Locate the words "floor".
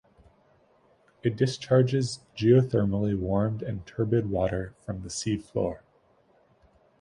5.37-5.83